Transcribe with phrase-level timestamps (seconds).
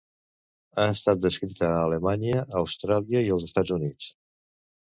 [0.77, 4.13] Ha estat descrita a Alemanya, Austràlia i els Estats Units.